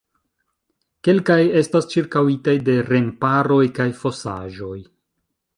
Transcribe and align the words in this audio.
Kelkaj 1.07 1.37
estas 1.61 1.89
ĉirkaŭitaj 1.91 2.57
de 2.71 2.79
remparoj 2.89 3.61
kaj 3.79 3.89
fosaĵoj. 4.03 4.77